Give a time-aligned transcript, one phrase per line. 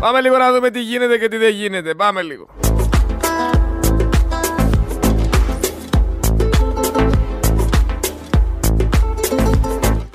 [0.00, 1.94] Πάμε λίγο να δούμε τι γίνεται και τι δεν γίνεται.
[1.94, 2.48] Πάμε λίγο.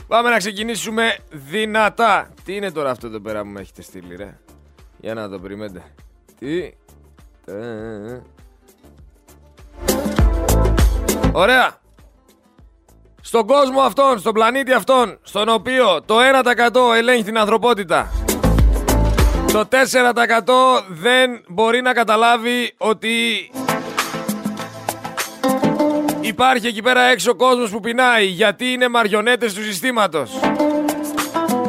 [0.08, 2.29] Πάμε να ξεκινήσουμε δυνατά.
[2.46, 4.38] Τι είναι τώρα αυτό εδώ πέρα που με έχετε στείλει, ρε;
[4.98, 5.84] Για να το περιμένετε.
[6.39, 6.73] Τι;
[11.31, 11.79] Ωραία.
[13.21, 18.25] Στον κόσμο αυτόν, στον πλανήτη αυτόν, στον οποίο το 1% ελέγχει την ανθρωπότητα.
[19.56, 23.52] Το 4% δεν μπορεί να καταλάβει ότι
[26.22, 30.40] υπάρχει εκεί πέρα έξω κόσμος που πεινάει γιατί είναι μαριονέτες του συστήματος.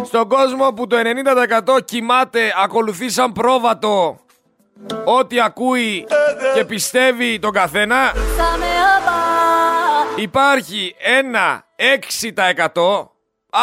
[0.04, 0.96] Στον κόσμο που το
[1.76, 4.18] 90% κοιμάται, ακολουθεί σαν πρόβατο
[5.04, 6.06] ό,τι ακούει
[6.54, 8.12] και πιστεύει τον καθένα
[10.16, 11.64] υπάρχει ένα
[12.74, 13.15] 6%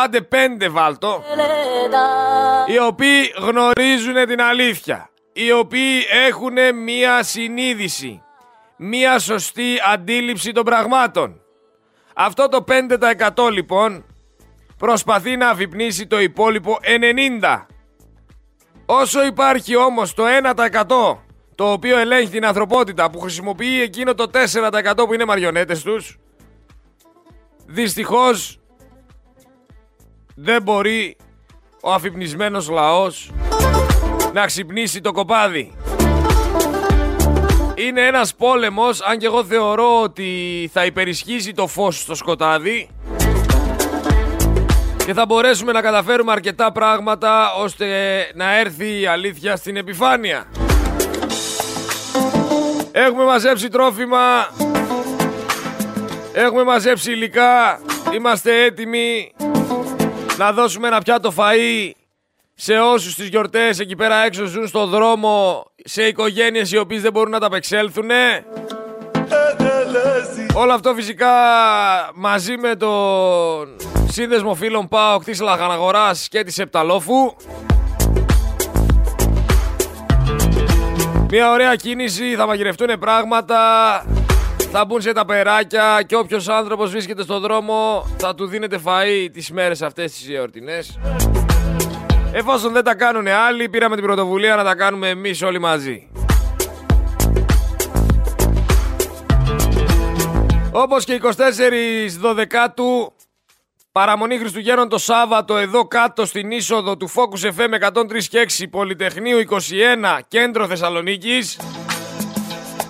[0.04, 1.24] άντε πέντε βάλτο.
[2.68, 5.10] Οι οποίοι γνωρίζουν την αλήθεια.
[5.34, 8.24] Οι οποίοι έχουν μία συνείδηση.
[8.78, 11.42] Μία σωστή αντίληψη των πραγμάτων.
[12.14, 12.64] Αυτό το
[13.36, 14.06] 5% λοιπόν
[14.78, 16.78] προσπαθεί να αφυπνίσει το υπόλοιπο
[17.42, 17.66] 90
[18.86, 21.18] Όσο υπάρχει όμως το 1%
[21.56, 24.30] το οποίο ελέγχει την ανθρωπότητα που χρησιμοποιεί εκείνο το
[24.94, 26.20] 4% που είναι μαριονέτες τους
[27.66, 28.60] δυστυχώς
[30.36, 31.18] δεν μπορεί
[31.82, 33.32] ο αφυπνισμένος λαός
[34.34, 35.72] να ξυπνήσει το κοπάδι.
[37.76, 42.90] Είναι ένας πόλεμος, αν και εγώ θεωρώ ότι θα υπερισχύσει το φως στο σκοτάδι
[45.06, 47.86] και θα μπορέσουμε να καταφέρουμε αρκετά πράγματα ώστε
[48.36, 50.48] να έρθει η αλήθεια στην επιφάνεια.
[52.92, 54.48] Έχουμε μαζέψει τρόφιμα,
[56.34, 57.80] έχουμε μαζέψει υλικά,
[58.14, 59.34] είμαστε έτοιμοι
[60.38, 61.92] να δώσουμε ένα πιάτο φαΐ
[62.56, 67.12] σε όσους τις γιορτές εκεί πέρα έξω ζουν στο δρόμο, σε οικογένειες οι οποίες δεν
[67.12, 68.10] μπορούν να τα απεξέλθουν.
[70.56, 71.32] Όλο αυτό φυσικά
[72.14, 73.76] μαζί με τον
[74.08, 77.36] σύνδεσμο φίλων ΠΑΟΚ της Λαχαναγοράς και της Επταλόφου.
[81.30, 83.58] Μια ωραία κίνηση, θα μαγειρευτούν πράγματα,
[84.76, 89.30] θα μπουν σε τα περάκια και όποιος άνθρωπος βρίσκεται στο δρόμο θα του δίνεται φαΐ
[89.32, 91.00] τις μέρες αυτές τις εορτινές.
[92.32, 96.08] Εφόσον δεν τα κάνουν άλλοι, πήραμε την πρωτοβουλία να τα κάνουμε εμείς όλοι μαζί.
[100.72, 101.30] Όπως και 24
[102.20, 103.14] Δωδεκάτου
[103.92, 109.38] Παραμονή Χριστουγέννων το Σάββατο εδώ κάτω στην είσοδο του Focus FM 103 και 6 Πολυτεχνείου
[109.50, 111.58] 21 Κέντρο Θεσσαλονίκης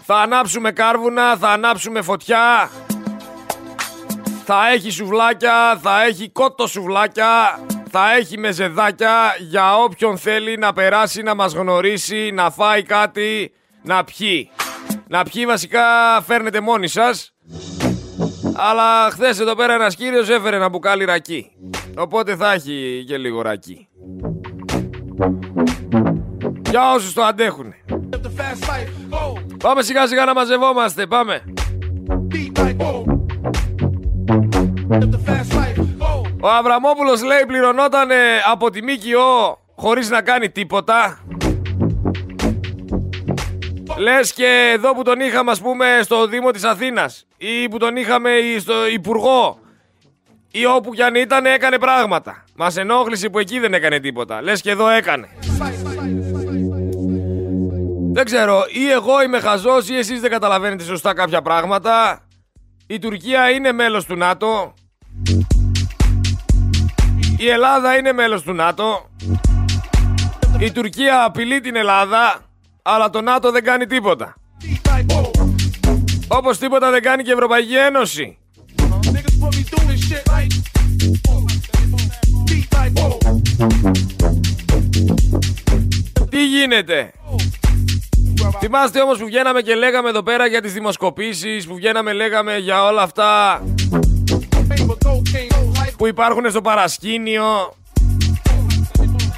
[0.06, 2.70] Θα ανάψουμε κάρβουνα, θα ανάψουμε φωτιά
[4.46, 7.60] Θα έχει σουβλάκια, θα έχει κότο σουβλάκια
[7.90, 13.54] Θα έχει μεζεδάκια για όποιον θέλει να περάσει, να μας γνωρίσει, να φάει κάτι,
[13.84, 14.50] να πιει
[15.08, 15.82] Να πιει βασικά
[16.22, 17.34] φέρνετε μόνοι σας
[18.56, 21.52] αλλά χθες εδώ πέρα ένας κύριος έφερε ένα μπουκάλι ρακί.
[21.98, 23.88] Οπότε θα έχει και λίγο ρακί.
[26.70, 27.74] Για όσους το αντέχουν.
[29.64, 31.06] Πάμε σιγά σιγά να μαζευόμαστε.
[31.06, 31.44] Πάμε.
[36.40, 38.10] Ο Αβραμόπουλος λέει πληρωνόταν
[38.52, 41.20] από τη ΜΚΟ χωρίς να κάνει τίποτα.
[43.98, 47.96] Λες και εδώ που τον είχαμε ας πούμε στο Δήμο της Αθήνας ή που τον
[47.96, 48.30] είχαμε
[48.60, 49.60] στο Υπουργό
[50.52, 52.44] ή όπου κι αν ήταν έκανε πράγματα.
[52.56, 54.42] Μας ενόχλησε που εκεί δεν έκανε τίποτα.
[54.42, 55.28] Λες και εδώ έκανε.
[58.14, 62.20] Δεν ξέρω, ή εγώ είμαι χαζός ή εσείς δεν καταλαβαίνετε σωστά κάποια πράγματα.
[62.88, 64.74] Η Τουρκία είναι μέλος του ΝΑΤΟ.
[67.38, 69.10] Η Ελλάδα είναι μέλος του ΝΑΤΟ.
[70.60, 72.40] Η Τουρκία απειλεί την Ελλάδα
[72.82, 74.34] αλλά το ΝΑΤΟ δεν κάνει τίποτα.
[76.28, 78.38] Όπως τίποτα δεν κάνει και η Ευρωπαϊκή Ένωση.
[86.30, 87.14] Τι γίνεται;
[88.60, 92.84] Θυμάστε όμως που βγαίναμε και λέγαμε εδώ πέρα για τις δημοσκοπήσεις, που βγαίναμε λέγαμε για
[92.84, 93.62] όλα αυτά
[95.98, 97.74] που υπάρχουν στο παρασκήνιο.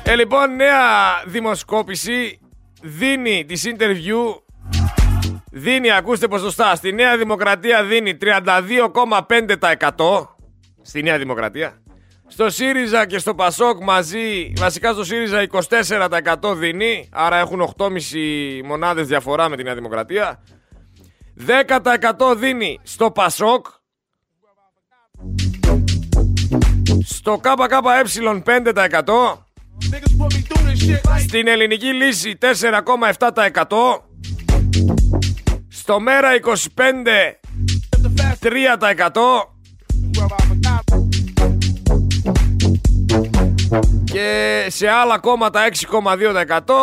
[0.03, 0.83] Ε, λοιπόν, νέα
[1.25, 2.39] δημοσκόπηση
[2.81, 4.35] δίνει τις interview
[5.51, 10.27] δίνει, ακούστε ποσοστά, στη Νέα Δημοκρατία δίνει 32,5%
[10.81, 11.73] στη Νέα Δημοκρατία.
[12.27, 15.47] Στο ΣΥΡΙΖΑ και στο ΠΑΣΟΚ μαζί, βασικά στο ΣΥΡΙΖΑ
[16.41, 17.89] 24% δίνει, άρα έχουν 8,5
[18.65, 20.43] μονάδες διαφορά με τη Νέα Δημοκρατία.
[21.47, 23.65] 10% δίνει στο ΠΑΣΟΚ.
[27.05, 29.45] Στο ΚΚΕ 5%.
[31.19, 33.67] Στην ελληνική λύση 4,7%.
[35.69, 37.39] Στο μέρα 25
[38.39, 38.49] 3%
[44.15, 45.69] και σε άλλα κόμματα
[46.65, 46.75] 6,2%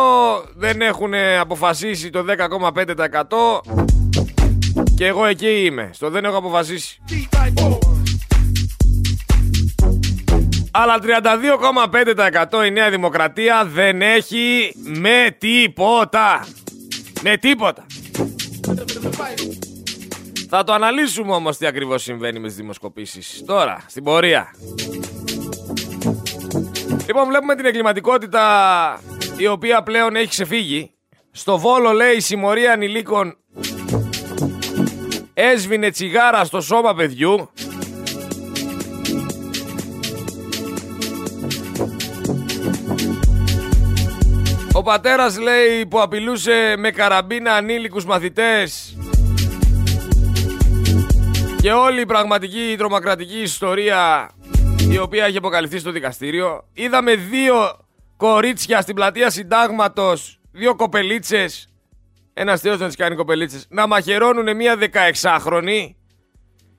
[0.55, 3.75] δεν έχουν αποφασίσει το 10,5%
[4.97, 7.03] και εγώ εκεί είμαι, στο δεν έχω αποφασίσει.
[10.71, 10.99] Αλλά
[12.51, 16.47] 32,5% η Νέα Δημοκρατία δεν έχει με τίποτα.
[17.23, 17.87] Με τίποτα.
[20.49, 23.43] Θα το αναλύσουμε όμως τι ακριβώς συμβαίνει με τις δημοσκοπήσεις.
[23.47, 24.51] Τώρα, στην πορεία.
[27.07, 29.01] Λοιπόν, βλέπουμε την εγκληματικότητα
[29.37, 30.91] η οποία πλέον έχει ξεφύγει.
[31.31, 33.37] Στο Βόλο λέει η συμμορία ανηλίκων
[35.35, 37.51] έσβηνε τσιγάρα στο σώμα παιδιού.
[44.73, 48.97] Ο πατέρας λέει που απειλούσε με καραμπίνα ανήλικους μαθητές
[51.63, 54.31] και όλη η πραγματική τρομακρατική ιστορία
[54.91, 56.69] η οποία έχει αποκαλυφθεί στο δικαστήριο.
[56.73, 57.79] Είδαμε δύο
[58.17, 61.69] κορίτσια στην πλατεία συντάγματος, δύο κοπελίτσες,
[62.35, 65.95] ένας θεός να τις κάνει κοπελίτσες, να μαχαιρώνουν μία 16χρονη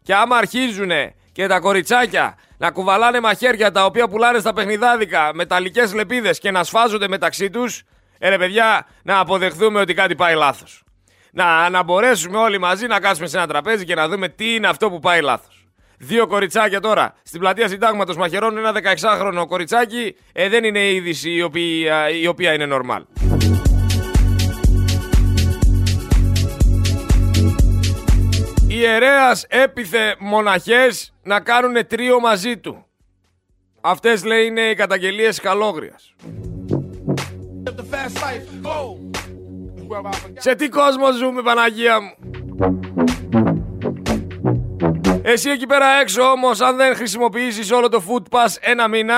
[0.01, 0.89] και άμα αρχίζουν
[1.31, 6.63] και τα κοριτσάκια να κουβαλάνε μαχαίρια τα οποία πουλάνε στα παιχνιδάδικα, μεταλλικές λεπίδες και να
[6.63, 7.83] σφάζονται μεταξύ τους,
[8.17, 10.83] ε παιδιά, να αποδεχθούμε ότι κάτι πάει λάθος.
[11.31, 14.67] Να, να μπορέσουμε όλοι μαζί να κάτσουμε σε ένα τραπέζι και να δούμε τι είναι
[14.67, 15.62] αυτό που πάει λάθος.
[16.05, 20.15] Δύο κοριτσάκια τώρα στην πλατεία συντάγματος μαχαιρώνουν ένα 16χρονο κοριτσάκι.
[20.33, 23.01] Ε, δεν είναι είδηση η οποία, η οποία είναι normal.
[28.67, 32.85] Ιερέας έπιθε μοναχές να κάνουν τρίο μαζί του.
[33.81, 36.15] Αυτές λέει είναι οι καταγγελίες καλόγριας.
[40.37, 42.15] Σε τι κόσμο ζούμε Παναγία μου;
[45.25, 49.15] Εσύ εκεί πέρα έξω όμως αν δεν χρησιμοποιήσεις όλο το food pass ένα μήνα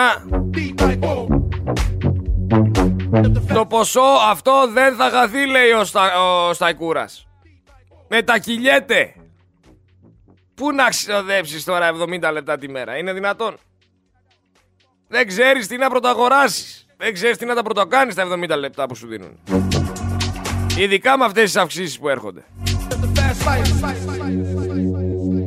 [3.54, 7.28] Το ποσό αυτό δεν θα χαθεί λέει ο, Στα, ο Σταϊκούρας.
[8.08, 9.14] Μετακυλιέται
[10.56, 11.92] Πού να ξοδέψεις τώρα
[12.24, 13.58] 70 λεπτά τη μέρα Είναι δυνατόν;
[15.08, 16.86] Δεν ξέρεις τι να πρωταγοράσεις.
[16.98, 19.40] Δεν ξέρεις τι να τα πρωτοκάνεις τα 70 λεπτά που σου δίνουν.
[20.78, 22.44] Ειδικά με αυτές τις αυξήσεις που έρχονται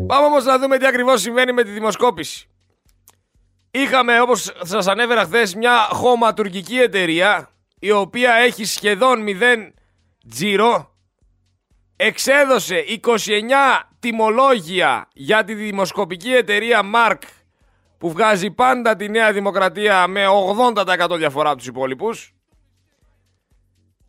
[0.08, 2.48] Πάμε όμως να δούμε τι ακριβώς συμβαίνει με τη δημοσκόπηση.
[3.70, 9.72] Είχαμε, όπως σας ανέφερα χθες, μια χωματουργική εταιρεία η οποία έχει σχεδόν 0
[10.28, 10.94] τζίρο.
[11.96, 13.20] Εξέδωσε 29
[13.98, 17.18] τιμολόγια για τη δημοσκοπική εταιρεία Mark
[17.98, 20.24] που βγάζει πάντα τη Νέα Δημοκρατία με
[21.10, 22.34] 80% διαφορά από τους υπόλοιπους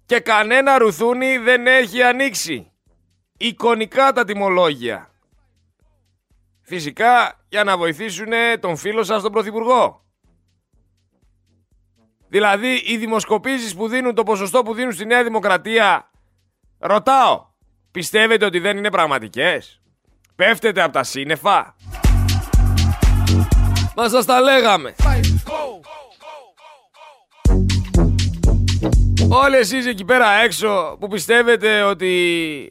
[0.06, 2.72] και κανένα ρουθούνι δεν έχει ανοίξει.
[3.38, 5.10] Εικονικά τα τιμολόγια.
[6.70, 8.28] Φυσικά για να βοηθήσουν
[8.60, 10.06] τον φίλο σας τον Πρωθυπουργό.
[12.28, 16.12] Δηλαδή οι δημοσκοπήσεις που δίνουν το ποσοστό που δίνουν στη Νέα Δημοκρατία
[16.80, 17.46] Ρωτάω
[17.92, 19.82] Πιστεύετε ότι δεν είναι πραγματικές;
[20.36, 21.76] Πέφτετε από τα σύννεφα
[23.96, 24.96] Μα σας τα λέγαμε
[29.30, 32.70] Όλοι εσείς εκεί πέρα έξω που πιστεύετε ότι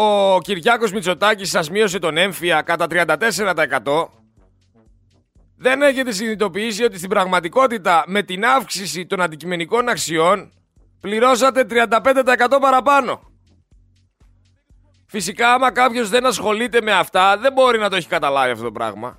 [0.00, 4.08] ο Κυριάκος Μητσοτάκης σας μείωσε τον έμφυα κατά 34%
[5.56, 10.52] δεν έχετε συνειδητοποιήσει ότι στην πραγματικότητα με την αύξηση των αντικειμενικών αξιών
[11.00, 13.20] πληρώσατε 35% παραπάνω.
[15.06, 18.72] Φυσικά άμα κάποιος δεν ασχολείται με αυτά δεν μπορεί να το έχει καταλάβει αυτό το
[18.72, 19.18] πράγμα.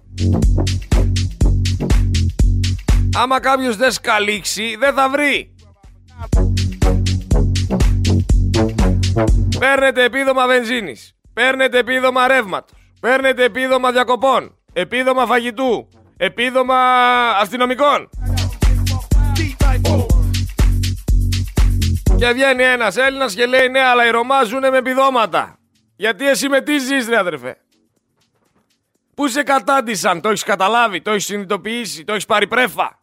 [3.18, 5.56] Άμα κάποιος δεν σκαλίξει δεν θα βρει.
[9.60, 11.14] Παίρνετε επίδομα βενζίνης.
[11.34, 12.78] Παίρνετε επίδομα ρεύματος.
[13.02, 14.58] Παίρνετε επίδομα διακοπών.
[14.74, 15.88] Επίδομα φαγητού.
[16.18, 16.76] Επίδομα
[17.30, 18.10] αστυνομικών.
[22.18, 25.60] Και βγαίνει ένας Έλληνας και λέει ναι αλλά οι Ρωμά ζουνε με επιδόματα.
[25.96, 27.58] Γιατί εσύ με τι ζεις ρε αδερφέ;
[29.16, 33.00] Πού σε κατάντησαν, το έχεις καταλάβει, το έχεις συνειδητοποιήσει, το έχεις πάρει πρέφα;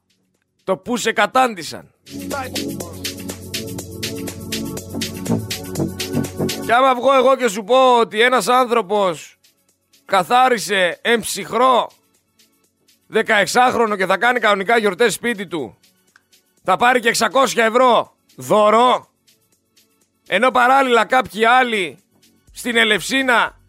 [0.64, 1.90] Το πού σε κατάντησαν.
[6.66, 9.38] Και άμα βγω εγώ και σου πω ότι ένας άνθρωπος
[10.04, 11.90] καθάρισε εμψυχρό
[13.12, 15.78] 16χρονο και θα κάνει κανονικά γιορτές σπίτι του
[16.62, 19.08] θα πάρει και 600 ευρώ δώρο
[20.26, 21.98] ενώ παράλληλα κάποιοι άλλοι
[22.52, 23.60] στην Ελευσίνα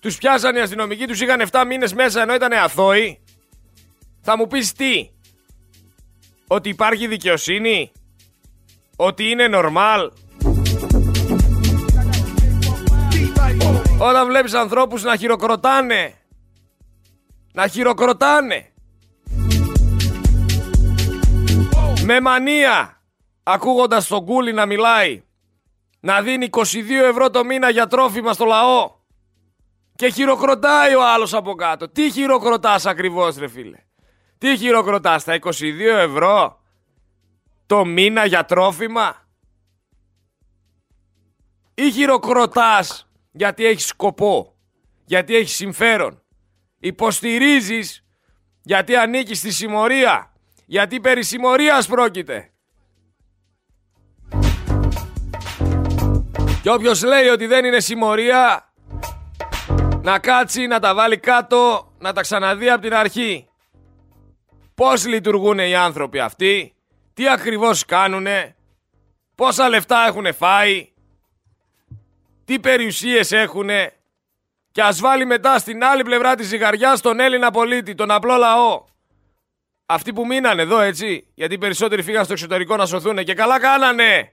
[0.00, 3.20] τους πιάσαν οι αστυνομικοί, τους είχαν 7 μήνες μέσα ενώ ήταν αθώοι
[4.20, 5.10] θα μου πεις τι
[6.46, 7.92] ότι υπάρχει δικαιοσύνη
[8.96, 10.10] ότι είναι νορμάλ.
[14.02, 16.14] Όταν βλέπεις ανθρώπους να χειροκροτάνε,
[17.52, 18.72] να χειροκροτάνε,
[22.04, 23.02] με μανία,
[23.42, 25.22] ακούγοντας τον Κούλι να μιλάει,
[26.00, 28.90] να δίνει 22 ευρώ το μήνα για τρόφιμα στο λαό
[29.96, 31.88] και χειροκροτάει ο άλλος από κάτω.
[31.88, 33.78] Τι χειροκροτάς ακριβώς ρε φίλε;
[34.38, 36.60] Τι χειροκροτάς τα 22 ευρώ
[37.66, 39.16] το μήνα για τρόφιμα;
[41.74, 44.54] Ή χειροκροτάς γιατί έχει σκοπό,
[45.04, 46.22] γιατί έχει συμφέρον.
[46.78, 48.04] Υποστηρίζεις
[48.62, 50.32] γιατί ανήκεις στη συμμορία,
[50.66, 52.50] γιατί περί συμμορίας πρόκειται.
[56.62, 58.72] Και όποιος λέει ότι δεν είναι συμμορία,
[60.02, 63.48] να κάτσει, να τα βάλει κάτω, να τα ξαναδεί από την αρχή.
[64.74, 66.74] Πώς λειτουργούν οι άνθρωποι αυτοί,
[67.14, 68.56] τι ακριβώς κάνουνε,
[69.34, 70.92] πόσα λεφτά έχουν φάει,
[72.50, 73.92] τι περιουσίες έχουνε;
[74.72, 78.84] Και ας βάλει μετά στην άλλη πλευρά της ζυγαριάς τον Έλληνα πολίτη, τον απλό λαό.
[79.86, 83.60] Αυτοί που μείνανε εδώ έτσι, γιατί οι περισσότεροι φύγαν στο εξωτερικό να σωθούν και καλά
[83.60, 84.32] κάνανε.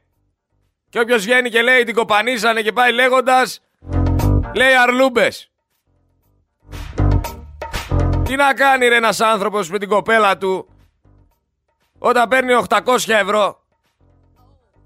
[0.89, 3.61] Και όποιος βγαίνει και λέει την κοπανίσανε και πάει λέγοντας,
[4.55, 5.51] λέει αρλούμπες.
[8.23, 10.69] Τι να κάνει ρε ένας άνθρωπος με την κοπέλα του
[11.99, 13.63] όταν παίρνει 800 ευρώ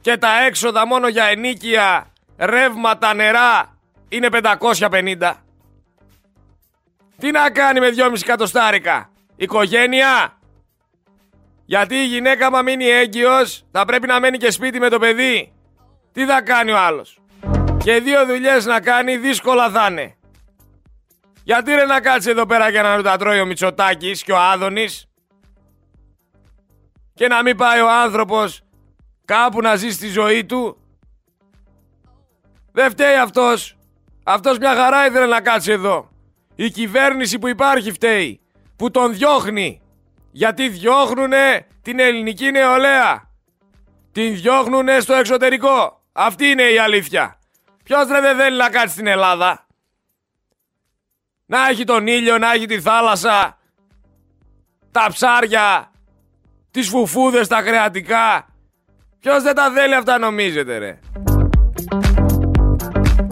[0.02, 2.11] και τα έξοδα μόνο για ενίκεια,
[2.42, 3.78] ρεύματα, νερά
[4.10, 5.34] είναι 550.
[7.18, 10.38] Τι να κάνει με 2,5 εκατοστάρικα; Οικογένεια.
[11.66, 15.54] Γιατί η γυναίκα μα μείνει έγκυος θα πρέπει να μένει και σπίτι με το παιδί.
[16.12, 17.20] Τι θα κάνει ο άλλος;
[17.84, 20.16] Και δύο δουλειές να κάνει δύσκολα θα είναι.
[21.44, 25.08] Γιατί ρε να κάτσει εδώ πέρα για να τα τρώει ο Μητσοτάκης και ο Άδωνης;
[27.14, 28.62] Και να μην πάει ο άνθρωπος
[29.26, 30.81] κάπου να ζει στη ζωή του;
[32.72, 33.78] Δεν φταίει αυτός.
[34.24, 36.10] Αυτός μια χαρά ήθελε να κάτσει εδώ.
[36.56, 38.42] Η κυβέρνηση που υπάρχει φταίει.
[38.76, 39.82] Που τον διώχνει.
[40.32, 43.30] Γιατί διώχνουνε την ελληνική νεολαία.
[44.12, 46.02] Την διώχνουνε στο εξωτερικό.
[46.12, 47.40] Αυτή είναι η αλήθεια.
[47.84, 49.68] Ποιος δεν θέλει να κάτσει στην Ελλάδα;
[51.46, 53.58] Να έχει τον ήλιο, να έχει τη θάλασσα.
[54.92, 55.92] Τα ψάρια.
[56.72, 58.46] Τις φουφούδες, τα κρεατικά.
[59.20, 61.00] Ποιος δεν τα θέλει αυτά νομίζετε ρε;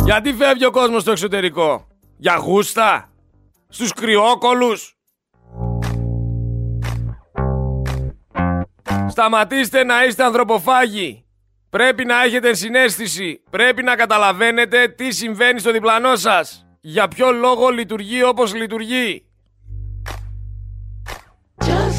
[0.10, 1.88] Γιατί φεύγει ο κόσμος στο εξωτερικό;
[2.18, 3.10] Για γούστα;
[3.70, 4.98] Στους κρυόκολους;
[9.08, 11.26] Σταματήστε να είστε ανθρωποφάγοι.
[11.70, 13.44] Πρέπει να έχετε συνέστηση.
[13.50, 16.66] Πρέπει να καταλαβαίνετε τι συμβαίνει στο διπλανό σας.
[16.82, 19.26] Για ποιο λόγο λειτουργεί όπως λειτουργεί.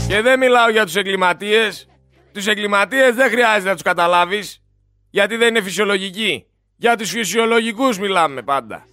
[0.09, 1.89] Και δεν μιλάω για τους εγκληματίες.
[2.33, 4.63] Τους εγκληματίες δεν χρειάζεται να τους καταλάβεις.
[5.11, 6.50] Γιατί δεν είναι φυσιολογικοί.
[6.81, 8.85] Για τους φυσιολογικούς μιλάμε πάντα.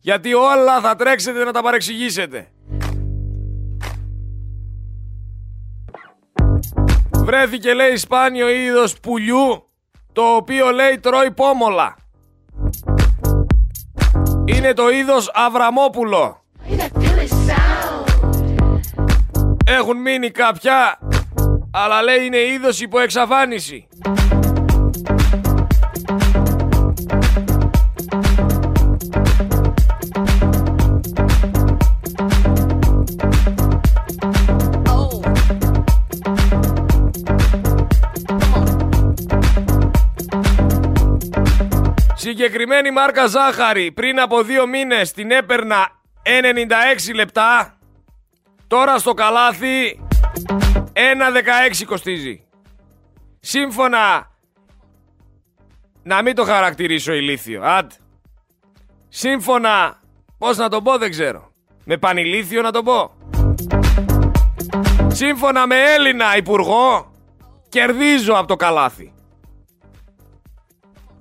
[0.00, 2.48] Γιατί όλα θα τρέξετε να τα παρεξηγήσετε.
[7.10, 9.68] Βρέθηκε λέει σπάνιο είδος πουλιού
[10.12, 11.96] το οποίο λέει τρώει πόμολα.
[14.44, 16.44] Είναι το είδος Αβραμόπουλο.
[19.66, 20.98] Έχουν μείνει κάποια,
[21.70, 23.88] αλλά λέει είναι είδος υπό εξαφάνιση.
[42.42, 45.88] Συγκεκριμένη μάρκα ζάχαρη πριν από δύο μήνες την έπαιρνα
[47.10, 47.78] 96 λεπτά.
[48.66, 50.00] Τώρα στο καλάθι
[50.92, 52.44] 1,16 κοστίζει.
[53.40, 54.30] Σύμφωνα
[56.02, 57.62] να μην το χαρακτηρίσω ηλίθιο.
[57.62, 57.90] Αντ.
[59.08, 60.00] Σύμφωνα
[60.38, 61.52] πώς να το πω δεν ξέρω.
[61.84, 63.10] Με πανηλίθιο να το πω.
[65.06, 67.12] Σύμφωνα με Έλληνα υπουργό
[67.68, 69.12] κερδίζω από το καλάθι.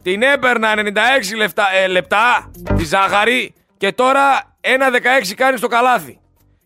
[0.03, 6.19] Την έπαιρνα 96 λεπτά, ε, λεπτά τη ζάχαρη και τώρα 1,16 κάνει στο καλάθι.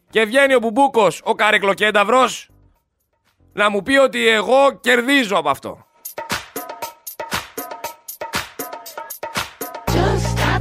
[0.10, 2.50] Και βγαίνει ο Μπουμπούκος, ο καρεκλοκένταυρος,
[3.54, 5.86] να μου πει ότι εγώ κερδίζω από αυτό.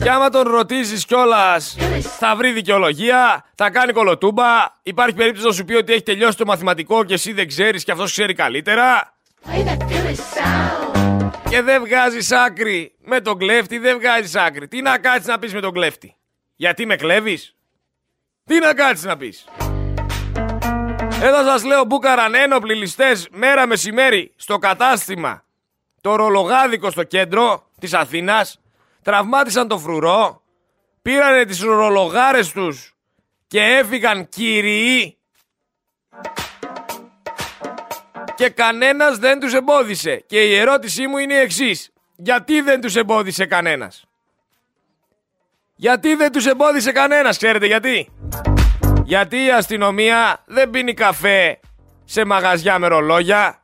[0.03, 1.77] Και άμα τον ρωτήσεις κιόλας,
[2.19, 4.45] θα βρει δικαιολογία, θα κάνει κολοτούμπα.
[4.83, 7.93] Υπάρχει περίπτωση να σου πει ότι έχει τελειώσει το μαθηματικό και εσύ δεν ξέρεις και
[7.93, 9.13] αυτός ξέρει καλύτερα.
[11.53, 14.69] Και δεν βγάζεις άκρη με τον κλέφτη, δεν βγάζεις άκρη.
[14.69, 16.17] Τι να κάτσεις να πεις με τον κλέφτη,
[16.57, 17.57] Γιατί με κλέβεις,
[18.45, 19.45] Τι να κάτσεις να πεις;
[21.23, 25.45] Εδώ σας λέω μπούκαραν ένοπλοι ληστές μέρα μεσημέρι στο κατάστημα
[26.01, 28.61] το ρολογάδικο στο κέντρο της Αθήνας,
[29.03, 30.43] τραυμάτισαν το φρουρό,
[31.03, 32.97] πήρανε τις ρολογάρες τους
[33.47, 35.19] και έφυγαν κύριοι
[38.43, 40.25] και κανένας δεν τους εμπόδισε.
[40.27, 41.93] Και η ερώτησή μου είναι η εξής.
[42.17, 44.05] Γιατί δεν τους εμπόδισε κανένας;
[45.75, 48.13] Γιατί δεν τους εμπόδισε κανένας, ξέρετε γιατί;
[49.05, 51.61] Γιατί η αστυνομία δεν πίνει καφέ
[52.05, 53.63] σε μαγαζιά με ρολόγια.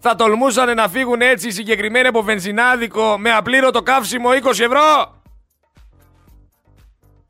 [0.00, 5.22] Θα τολμούσαν να φύγουν έτσι συγκεκριμένοι από βενζινάδικο με απλήρωτο καύσιμο 20 ευρώ.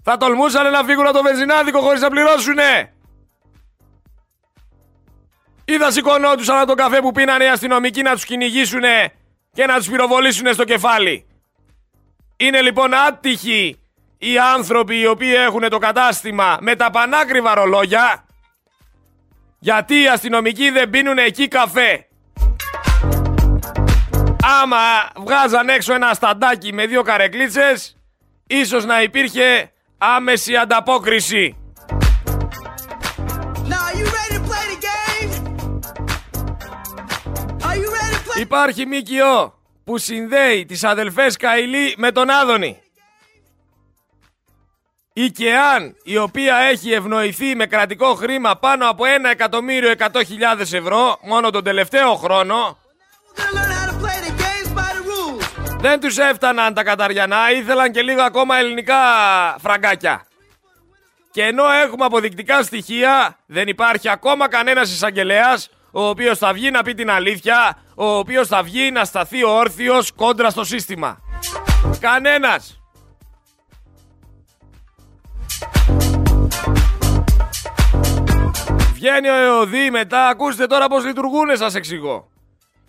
[0.02, 2.92] Θα τολμούσαν να φύγουν από το βενζινάδικο χωρίς να πληρώσουνε.
[5.70, 8.82] Ή θα σηκωνόντουσαν τον καφέ που πίνανε οι αστυνομικοί να τους κυνηγήσουν
[9.52, 11.26] και να τους πυροβολήσουν στο κεφάλι.
[12.36, 13.80] Είναι λοιπόν άτυχοι
[14.18, 18.24] οι άνθρωποι οι οποίοι έχουν το κατάστημα με τα πανάκριβα ρολόγια
[19.58, 22.06] γιατί οι αστυνομικοί δεν πίνουν εκεί καφέ.
[24.62, 24.76] Άμα
[25.16, 27.96] βγάζαν έξω ένα σταντάκι με δύο καρεκλίτσες
[28.46, 31.56] ίσως να υπήρχε άμεση ανταπόκριση.
[38.38, 39.54] Υπάρχει ΜΚΟ
[39.84, 42.82] που συνδέει τις αδελφές Καηλή με τον Άδωνη.
[45.12, 49.04] Η ΚΕΑΝ, η οποία έχει ευνοηθεί με κρατικό χρήμα πάνω από
[49.38, 52.78] 1.100.000 ευρώ μόνο τον τελευταίο χρόνο,
[55.80, 58.96] δεν τους έφταναν τα καταριανά, ήθελαν και λίγο ακόμα ελληνικά
[59.58, 60.26] φραγκάκια.
[61.30, 66.82] Και ενώ έχουμε αποδεικτικά στοιχεία, δεν υπάρχει ακόμα κανένας εισαγγελέας ο οποίος θα βγει να
[66.82, 71.20] πει την αλήθεια, ο οποίος θα βγει να σταθεί όρθιος κόντρα στο σύστημα.
[72.00, 72.80] Κανένας.
[78.92, 82.28] Βγαίνει ο ΕΟΔΗ μετά, ακούστε τώρα πώς λειτουργούνε σας εξηγώ.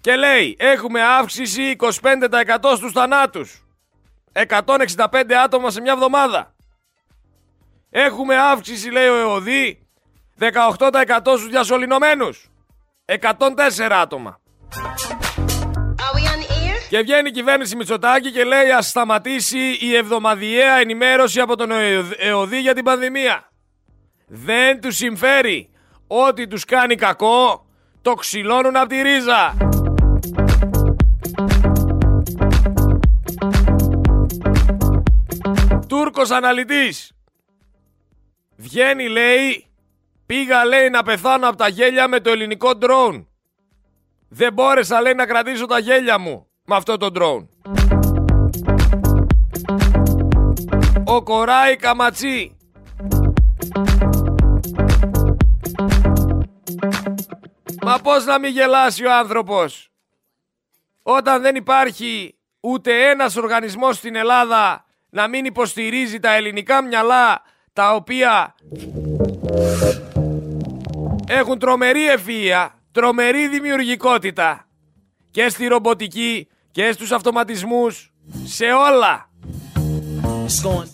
[0.02, 3.64] Και λέει, έχουμε αύξηση 25% στους θανάτους.
[4.32, 6.56] 165 άτομα σε μια εβδομάδα.
[7.90, 9.88] Έχουμε αύξηση, λέει ο ΕΟΔΗ,
[10.40, 12.50] 18% στους διασωληνωμένους.
[13.10, 14.40] 104 άτομα.
[16.90, 21.70] Και βγαίνει η κυβέρνηση Μητσοτάκη και λέει ας σταματήσει η εβδομαδιαία ενημέρωση από τον
[22.18, 23.52] ΕΟΔΗ για την πανδημία.
[24.28, 25.70] Δεν τους συμφέρει.
[26.08, 27.66] Ό,τι τους κάνει κακό
[28.02, 29.58] το ξυλώνουν από τη ρίζα.
[35.88, 37.12] Τούρκος αναλυτής.
[38.56, 39.69] Βγαίνει λέει
[40.30, 43.28] Πήγα λέει να πεθάνω από τα γέλια με το ελληνικό ντρόουν.
[44.30, 47.50] Δεν μπόρεσα λέει να κρατήσω τα γέλια μου με αυτό το ντρόουν.
[51.04, 52.58] Ο Κοράι Καματσί.
[57.82, 59.92] Μα πώς να μην γελάσει ο άνθρωπος;
[61.04, 67.42] Όταν δεν υπάρχει ούτε ένας οργανισμός στην Ελλάδα να μην υποστηρίζει τα ελληνικά μυαλά
[67.74, 68.56] τα οποία
[71.32, 74.68] έχουν τρομερή ευφυΐα, τρομερή δημιουργικότητα
[75.32, 78.14] και στη ρομποτική και στους αυτοματισμούς,
[78.44, 79.30] σε όλα.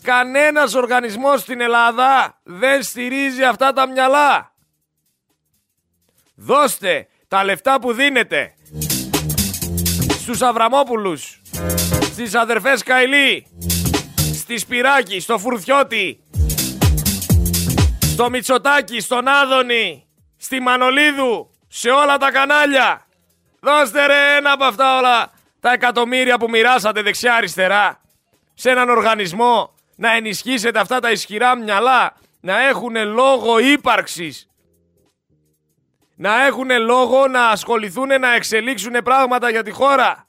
[0.01, 4.53] Κανένας οργανισμός στην Ελλάδα δεν στηρίζει αυτά τα μυαλά.
[6.35, 8.53] Δώστε τα λεφτά που δίνετε
[10.09, 11.41] στους Αβραμόπουλους,
[12.01, 13.47] στις αδερφές Καηλή,
[14.33, 16.23] στη Σπυράκη, στο Φουρθιώτη,
[17.99, 20.04] στο Μητσοτάκη, στον Άδωνη,
[20.45, 23.07] στη Μανολίδου, σε όλα τα κανάλια.
[23.59, 28.01] Δώστε ρε ένα από αυτά όλα τα εκατομμύρια που μοιράσατε δεξιά-αριστερά
[28.53, 34.49] σε έναν οργανισμό να ενισχύσετε αυτά τα ισχυρά μυαλά να έχουν λόγο ύπαρξης.
[36.15, 40.27] Να έχουν λόγο να ασχοληθούν να εξελίξουν πράγματα για τη χώρα.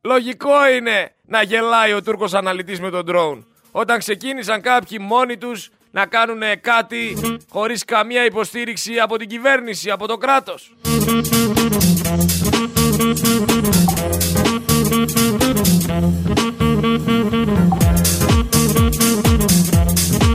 [0.00, 3.44] Λογικό είναι να γελάει ο Τούρκος αναλυτής με τον drone.
[3.70, 7.16] Όταν ξεκίνησαν κάποιοι μόνοι τους να κάνουν κάτι
[7.48, 10.74] χωρίς καμία υποστήριξη από την κυβέρνηση, από το κράτος.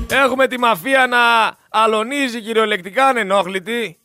[0.10, 4.00] Έχουμε τη μαφία να αλωνίζει κυριολεκτικά ανενόχλητη,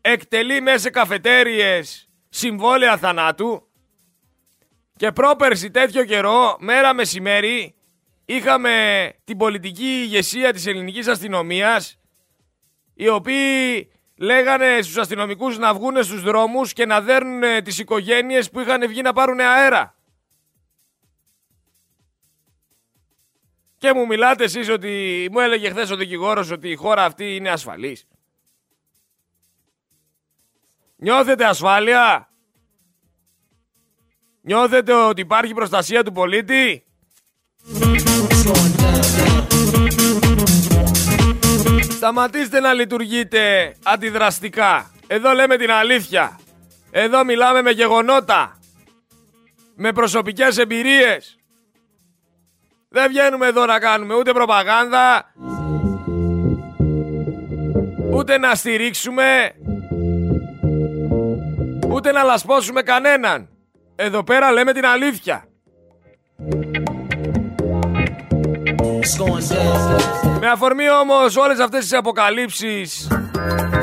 [0.00, 3.68] εκτελεί μέσα σε καφετέριες συμβόλαια θανάτου
[4.96, 7.74] και πρόπερση τέτοιο καιρό, μέρα μεσημέρι,
[8.34, 11.98] είχαμε την πολιτική ηγεσία της ελληνικής αστυνομίας
[12.94, 18.60] οι οποίοι λέγανε στους αστυνομικούς να βγουν στους δρόμους και να δέρνουν τις οικογένειες που
[18.60, 19.94] είχαν βγει να πάρουν αέρα.
[23.76, 27.50] Και μου μιλάτε εσείς ότι μου έλεγε χθες ο δικηγόρος ότι η χώρα αυτή είναι
[27.50, 28.06] ασφαλής.
[30.96, 32.30] Νιώθετε ασφάλεια;
[34.40, 36.84] Νιώθετε ότι υπάρχει προστασία του πολίτη;
[42.00, 44.90] Σταματήστε να λειτουργείτε αντιδραστικά.
[45.06, 46.38] Εδώ λέμε την αλήθεια.
[46.90, 48.58] Εδώ μιλάμε με γεγονότα.
[49.74, 51.38] Με προσωπικές εμπειρίες.
[52.88, 55.34] Δεν βγαίνουμε εδώ να κάνουμε ούτε προπαγάνδα.
[58.12, 59.54] Ούτε να στηρίξουμε.
[61.88, 63.48] Ούτε να λασπώσουμε κανέναν.
[63.96, 65.49] Εδώ πέρα λέμε την αλήθεια.
[70.40, 73.08] Με αφορμή όμως όλες αυτές τις αποκαλύψεις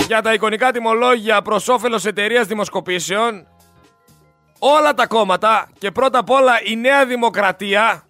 [0.07, 3.47] για τα εικονικά τιμολόγια προς όφελος εταιρείας δημοσκοπήσεων
[4.59, 8.05] όλα τα κόμματα και πρώτα απ' όλα η Νέα Δημοκρατία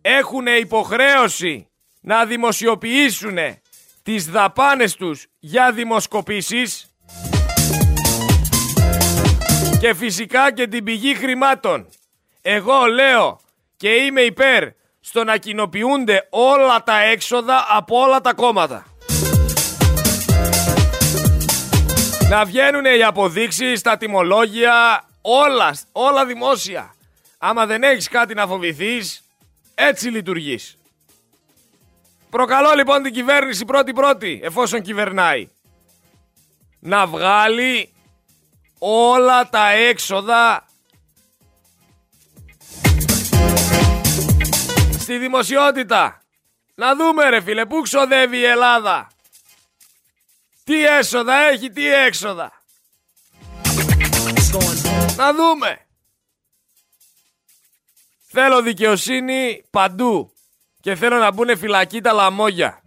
[0.00, 1.66] έχουν υποχρέωση
[2.00, 3.38] να δημοσιοποιήσουν
[4.02, 6.86] τις δαπάνες τους για δημοσκοπήσεις
[9.80, 11.88] και φυσικά και την πηγή χρημάτων.
[12.42, 13.40] Εγώ λέω
[13.76, 14.68] και είμαι υπέρ
[15.04, 18.86] στο να κοινοποιούνται όλα τα έξοδα από όλα τα κόμματα.
[22.28, 26.94] Να βγαίνουν οι αποδείξεις, τα τιμολόγια, όλα, όλα δημόσια.
[27.38, 29.24] Άμα δεν έχεις κάτι να φοβηθείς,
[29.74, 30.78] έτσι λειτουργείς.
[32.30, 35.48] Προκαλώ λοιπόν την κυβέρνηση πρώτη-πρώτη, εφόσον κυβερνάει,
[36.80, 37.92] να βγάλει
[38.78, 40.64] όλα τα έξοδα
[45.12, 46.22] στη δημοσιότητα.
[46.74, 49.10] Να δούμε ρε φίλε, πού ξοδεύει η Ελλάδα.
[50.64, 52.52] Τι έσοδα έχει, τι έξοδα.
[55.16, 55.86] Να δούμε.
[58.26, 60.32] Θέλω δικαιοσύνη παντού.
[60.80, 62.82] Και θέλω να μπουν φυλακή τα λαμόγια.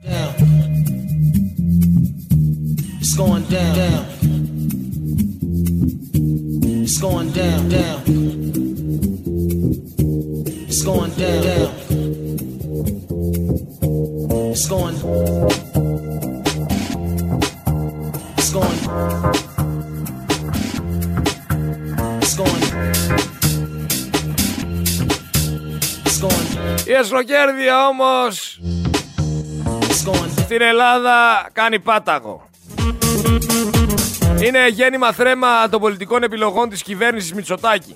[10.70, 11.55] Η
[27.06, 28.60] εσχροκέρδεια όμως
[30.38, 32.50] στην Ελλάδα κάνει πάταγο.
[34.42, 37.96] Είναι γέννημα θρέμα των πολιτικών επιλογών της κυβέρνησης Μητσοτάκη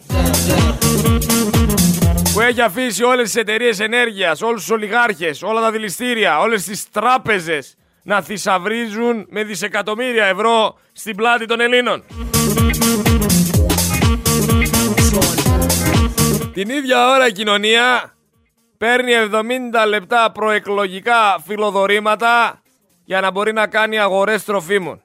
[2.33, 6.85] που έχει αφήσει όλες τις εταιρείες ενέργειας, όλους τους ολιγάρχες, όλα τα δηληστήρια, όλες τις
[6.91, 12.03] τράπεζες να θησαυρίζουν με δισεκατομμύρια ευρώ στην πλάτη των Ελλήνων.
[16.53, 18.13] Την ίδια ώρα η κοινωνία
[18.79, 22.61] παίρνει 70 λεπτά προεκλογικά φιλοδορήματα
[23.03, 25.01] για να μπορεί να κάνει αγορές τροφίμων.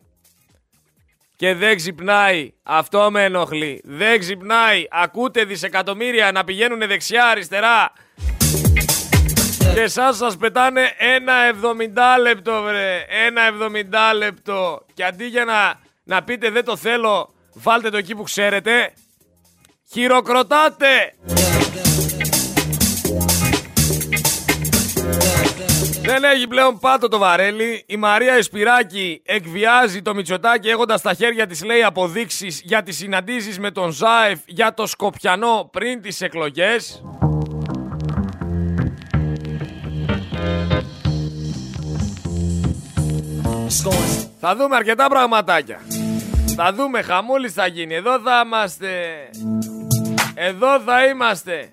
[1.36, 7.92] Και δεν ξυπνάει, αυτό με ενοχλεί, δεν ξυπνάει, ακούτε δισεκατομμύρια να πηγαίνουν δεξιά, αριστερά.
[9.74, 11.32] Και εσάς σας πετάνε ένα
[12.16, 13.42] 70 λεπτό βρε, ένα
[14.12, 14.84] 70 λεπτό.
[14.94, 18.92] Και αντί για να, να πείτε δεν το θέλω, βάλτε το εκεί που ξέρετε,
[19.92, 21.14] χειροκροτάτε!
[26.06, 27.84] Δεν έχει πλέον πάτο το βαρέλι.
[27.86, 33.58] Η Μαρία Εσπυράκη εκβιάζει το Μητσοτάκι έχοντας στα χέρια της λέει αποδείξεις για τις συναντήσεις
[33.58, 37.02] με τον Ζάεφ για το Σκοπιανό πριν τις εκλογές.
[44.40, 45.80] Θα δούμε αρκετά πραγματάκια.
[46.56, 47.94] Θα δούμε, χαμούλης θα γίνει.
[47.94, 48.88] Εδώ θα είμαστε.
[50.34, 51.72] Εδώ θα είμαστε.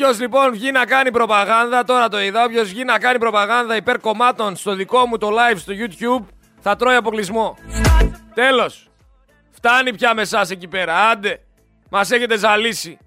[0.00, 4.00] Όποιο λοιπόν βγει να κάνει προπαγάνδα, τώρα το είδα, όποιο βγει να κάνει προπαγάνδα υπέρ
[4.00, 6.26] κομμάτων στο δικό μου το live στο YouTube,
[6.60, 7.56] θα τρώει αποκλεισμό.
[8.34, 8.90] Τέλος.
[9.50, 11.08] Φτάνει πια με εσάς εκεί πέρα.
[11.08, 11.40] Άντε.
[11.90, 12.98] Μας έχετε ζαλίσει.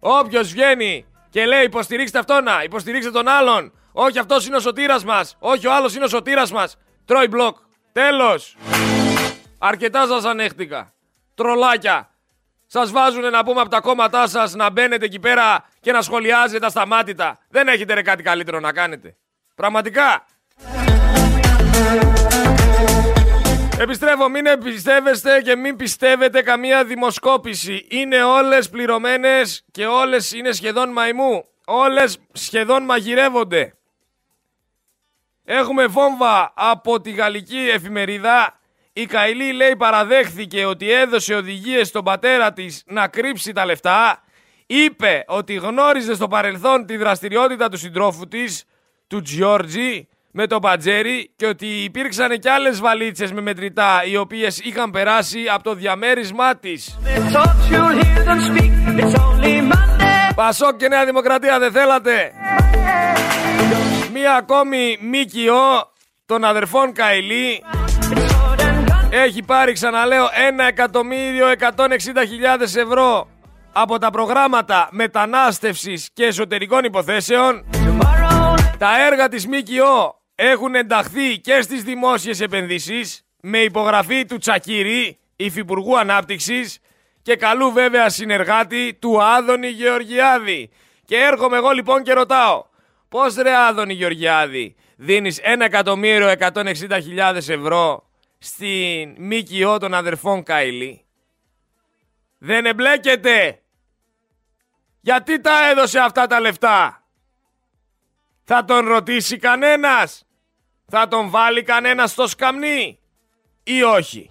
[0.00, 3.72] Όποιος βγαίνει και λέει υποστηρίξτε αυτόν, να, υποστηρίξτε τον άλλον.
[3.92, 5.36] Όχι αυτός είναι ο σωτήρας μας.
[5.38, 6.76] Όχι ο άλλος είναι ο σωτήρας μας.
[7.04, 7.56] Τρώει μπλοκ.
[7.92, 8.56] Τέλος.
[9.58, 10.92] Αρκετά σας ανέχτηκα.
[11.34, 12.08] Τρολάκια.
[12.76, 16.66] Σας βάζουν να πούμε από τα κόμματά σας να μπαίνετε εκεί πέρα και να σχολιάζετε
[16.66, 17.38] ασταμάτητα.
[17.48, 19.16] Δεν έχετε ρε κάτι καλύτερο να κάνετε.
[19.54, 20.26] Πραγματικά.
[23.78, 27.86] Επιστρέφω, μην εμπιστεύεστε και μην πιστεύετε καμία δημοσκόπηση.
[27.90, 31.44] Είναι όλες πληρωμένες και όλες είναι σχεδόν μαϊμού.
[31.64, 33.74] Όλες σχεδόν μαγειρεύονται.
[35.44, 38.58] Έχουμε βόμβα από τη γαλλική εφημερίδα.
[38.96, 44.22] Η Καηλή λέει παραδέχθηκε ότι έδωσε οδηγίες στον πατέρα της να κρύψει τα λεφτά.
[44.66, 48.64] Είπε ότι γνώριζε στο παρελθόν τη δραστηριότητα του συντρόφου της,
[49.06, 54.58] του Τζιόρτζι, με το Πατζέρι και ότι υπήρξαν και άλλες βαλίτσες με μετρητά οι οποίες
[54.58, 56.98] είχαν περάσει από το διαμέρισμά της.
[60.34, 62.32] Πασόκ και Νέα Δημοκρατία δεν θέλατε;
[64.12, 65.92] Μία ακόμη ΜΚΟ
[66.26, 67.62] των αδερφών Καηλή
[69.16, 73.28] έχει πάρει ξαναλέω 1.160.000 ευρώ
[73.72, 77.64] από τα προγράμματα μετανάστευσης και εσωτερικών υποθέσεων.
[78.78, 85.98] Τα έργα της ΜΚΟ έχουν ενταχθεί και στις δημόσιες επενδύσεις με υπογραφή του Τσακύρη, Υφυπουργού
[85.98, 86.78] Ανάπτυξης
[87.22, 90.70] και καλού βέβαια συνεργάτη του Άδωνη Γεωργιάδη.
[91.04, 92.64] Και έρχομαι εγώ λοιπόν και ρωτάω,
[93.08, 98.03] πώς ρε Άδωνη Γεωργιάδη δίνεις 1.160.000 ευρώ
[98.44, 101.04] στην ΜΚΟ των αδερφών Καηλή.
[102.38, 103.62] Δεν εμπλέκεται.
[105.00, 107.04] Γιατί τα έδωσε αυτά τα λεφτά;
[108.44, 110.26] Θα τον ρωτήσει κανένας.
[110.86, 112.98] Θα τον βάλει κανένας στο σκαμνί.
[113.62, 114.30] Ή όχι;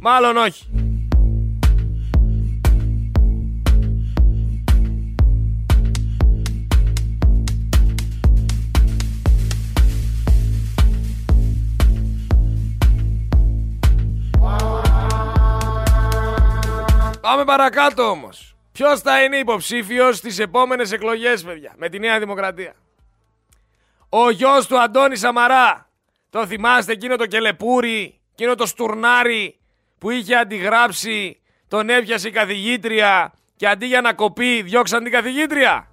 [0.00, 0.83] Μάλλον όχι.
[17.24, 18.56] Πάμε παρακάτω όμως.
[18.72, 22.74] Ποιος θα είναι υποψήφιος στις επόμενες εκλογές, παιδιά, με τη Νέα Δημοκρατία;
[24.08, 25.88] Ο γιος του Αντώνη Σαμαρά.
[26.30, 29.58] Το θυμάστε εκείνο το κελεπούρι, εκείνο το στουρνάρι
[29.98, 35.90] που είχε αντιγράψει, τον έπιασε η καθηγήτρια και αντί για να κοπεί διώξαν την καθηγήτρια;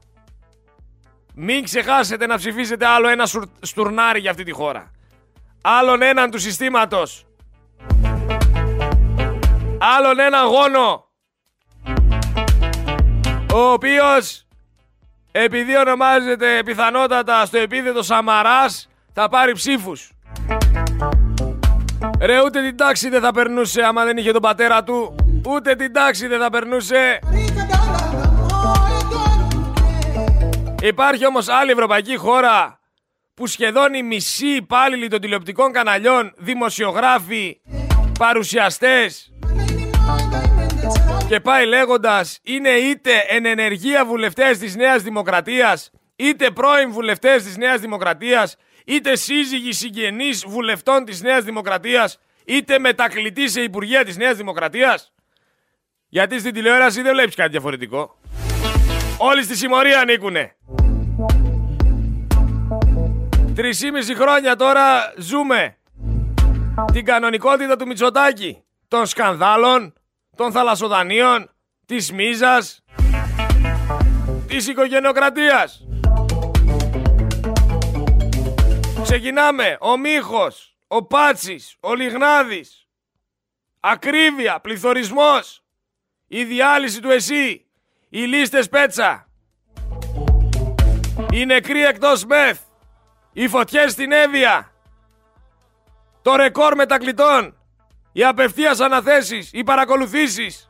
[1.35, 3.25] Μην ξεχάσετε να ψηφίσετε άλλο ένα
[3.61, 4.91] στουρνάρι για αυτή τη χώρα.
[5.61, 7.25] Άλλον έναν του συστήματος.
[9.79, 11.10] Άλλον έναν γόνο
[13.53, 14.45] ο οποίος
[15.31, 20.11] επειδή ονομάζεται πιθανότατα στο επίθετο Σαμαράς θα πάρει ψήφους.
[22.21, 25.15] Ρε ούτε την τάξη δεν θα περνούσε άμα δεν είχε τον πατέρα του.
[25.47, 27.19] Ούτε την τάξη δεν θα περνούσε.
[30.81, 32.79] Υπάρχει όμως άλλη ευρωπαϊκή χώρα
[33.33, 37.61] που σχεδόν οι μισοί υπάλληλοι των τηλεοπτικών καναλιών, δημοσιογράφοι,
[38.19, 39.31] παρουσιαστές,
[41.31, 47.57] και πάει λέγοντας, είναι είτε εν ενεργεία βουλευτές της Νέας Δημοκρατίας, είτε πρώην βουλευτές της
[47.57, 54.37] Νέας Δημοκρατίας, είτε σύζυγοι συγγενείς βουλευτών της Νέας Δημοκρατίας, είτε μετακλητή σε υπουργεία της Νέας
[54.37, 55.13] Δημοκρατίας.
[56.07, 58.19] Γιατί στην τηλεόραση δεν βλέπεις κάτι διαφορετικό.
[59.17, 60.55] Όλοι στη συμμορία ανήκουνε.
[63.55, 65.77] Τρισήμιση χρόνια τώρα ζούμε
[66.93, 69.93] την κανονικότητα του Μητσοτάκη, των σκανδάλων,
[70.35, 71.49] των θαλασσοδανείων,
[71.85, 72.83] της μίζας,
[74.47, 75.85] της οικογενειοκρατίας.
[79.03, 79.77] Ξεκινάμε.
[79.79, 82.87] Ο Μίχος, ο Πάτσης, ο Λιγνάδης.
[83.79, 85.63] Ακρίβεια, πληθωρισμός.
[86.27, 87.65] Η διάλυση του ΕΣΥ.
[88.09, 89.27] Οι λίστες πέτσα.
[91.31, 92.59] Οι νεκροί εκτός ΜΕΘ.
[93.33, 94.71] Οι φωτιές στην Εύβοια.
[96.21, 97.60] Το ρεκόρ μετακλητών
[98.11, 100.69] οι απευθείας αναθέσεις, οι παρακολουθήσεις.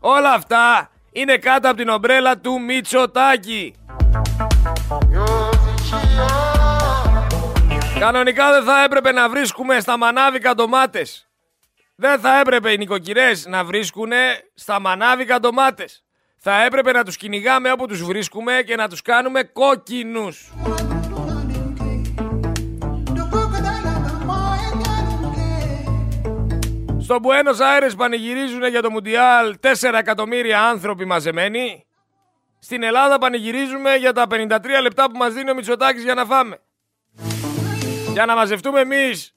[0.00, 3.74] Όλα αυτά είναι κάτω από την ομπρέλα του Μητσοτάκη.
[7.98, 11.28] Κανονικά δεν θα έπρεπε να βρίσκουμε στα μανάβικα ντομάτες.
[11.96, 14.10] Δεν θα έπρεπε οι νοικοκυρές να βρίσκουν
[14.54, 16.04] στα μανάβικα ντομάτες.
[16.38, 20.50] Θα έπρεπε να τους κυνηγάμε όπου τους βρίσκουμε και να τους κάνουμε κόκκινους.
[27.08, 31.86] Στο Buenos Aires πανηγυρίζουν για το Μουντιάλ 4 εκατομμύρια άνθρωποι μαζεμένοι.
[32.58, 34.36] Στην Ελλάδα πανηγυρίζουμε για τα 53
[34.82, 36.60] λεπτά που μας δίνει ο Μητσοτάκης για να φάμε.
[38.12, 39.34] Για να μαζευτούμε εμείς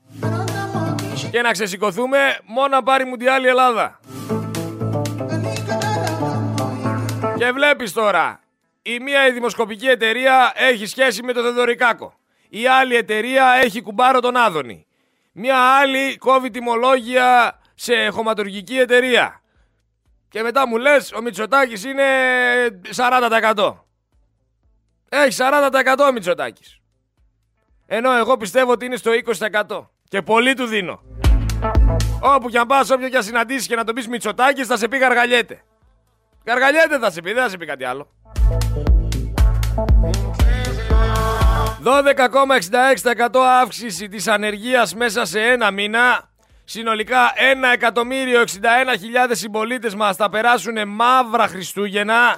[1.31, 3.99] και να ξεσηκωθούμε μόνο να πάρει Μουντιάλ η Ελλάδα.
[7.37, 8.39] Και βλέπεις τώρα,
[8.81, 12.13] η μία η δημοσκοπική εταιρεία έχει σχέση με το Θεδωρικάκο.
[12.49, 14.85] Η άλλη εταιρεία έχει κουμπάρο τον Άδωνη.
[15.31, 19.41] Μια άλλη κόβει τιμολόγια σε χωματουργική εταιρεία.
[20.29, 22.03] Και μετά μου λες ο Μητσοτάκης είναι
[22.95, 23.73] 40%.
[25.09, 26.79] Έχει 40% ο Μητσοτάκης.
[27.85, 29.89] Ενώ εγώ πιστεύω ότι είναι στο 20%.
[30.03, 31.01] Και πολύ του δίνω.
[32.21, 34.87] Όπου κι αν πας, όποιο κι αν συναντήσεις και να τον πεις Μητσοτάκης θα σε
[34.87, 35.63] πει γαργαλιέται.
[36.45, 38.11] Γαργαλιέται θα σε πει, δεν θα σε πει κάτι άλλο.
[41.83, 46.30] 12,66% αύξηση της ανεργίας μέσα σε ένα μήνα.
[46.63, 52.37] Συνολικά 1.061.000 συμπολίτες μας θα περάσουν μαύρα Χριστούγεννα.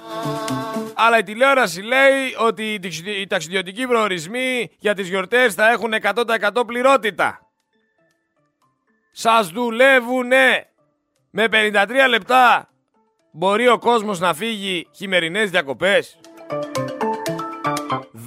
[0.94, 2.80] Αλλά η τηλεόραση λέει ότι
[3.20, 7.38] οι ταξιδιωτικοί προορισμοί για τις γιορτές θα έχουν 100% πληρότητα.
[9.12, 10.68] Σας δουλεύουνε.
[11.30, 12.68] Με 53 λεπτά
[13.32, 16.18] μπορεί ο κόσμος να φύγει χειμερινές διακοπές.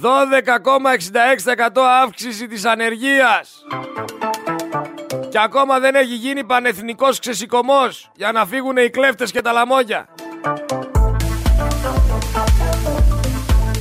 [0.02, 3.64] 12,66% αύξηση της ανεργίας.
[5.30, 10.08] Και ακόμα δεν έχει γίνει πανεθνικός ξεσηκωμός για να φύγουν οι κλέφτες και τα λαμόγια.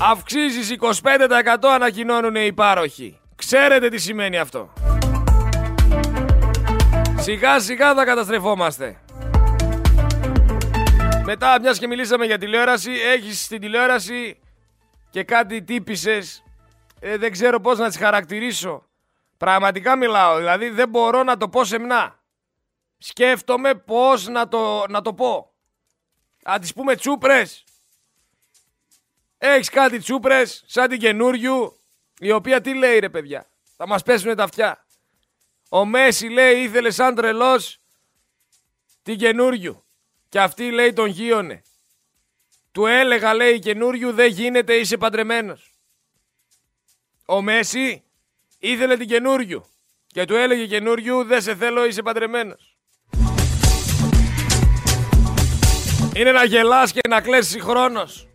[0.02, 3.20] Αυξήσεις 25% ανακοινώνουν οι πάροχοι.
[3.36, 4.74] Ξέρετε τι σημαίνει αυτό.
[7.18, 9.02] Σιγά σιγά θα καταστρεφόμαστε.
[11.26, 14.40] Μετά, μιας και μιλήσαμε για τηλεόραση, έχεις στην τηλεόραση
[15.10, 16.44] και κάτι τύπησες.
[17.00, 18.87] Ε, δεν ξέρω πώς να τις χαρακτηρίσω.
[19.38, 22.24] Πραγματικά μιλάω, δηλαδή δεν μπορώ να το πω σεμνά.
[22.98, 25.54] Σκέφτομαι πώς να το, να το πω.
[26.44, 27.64] Α τις πούμε τσούπρες.
[29.38, 31.80] Έχεις κάτι τσούπρες σαν την καινούριου,
[32.20, 33.50] η οποία τι λέει ρε παιδιά.
[33.76, 34.86] Θα μας πέσουνε τα αυτιά.
[35.70, 37.80] Ο Μέση λέει ήθελε σαν τρελός
[39.04, 39.86] την καινούριου.
[40.30, 41.62] Και αυτή λέει τον γύρωνε.
[42.72, 45.74] Του έλεγα λέει καινούριου δεν γίνεται είσαι παντρεμένος.
[47.26, 48.07] Ο Μέση
[48.58, 49.66] ήθελε την καινούριου.
[50.08, 52.78] Και του έλεγε καινούριου δεν σε θέλω είσαι παντρεμένος.
[56.16, 58.27] Είναι να γελάς και να κλαις συγχρόνως.